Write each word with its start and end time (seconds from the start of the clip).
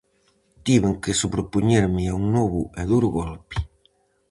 Tiven 0.65 0.93
que 1.03 1.19
sobrepoñerme 1.21 2.03
a 2.07 2.13
un 2.21 2.25
novo 2.37 2.61
e 2.81 2.83
duro 2.91 3.07
golpe. 3.19 3.55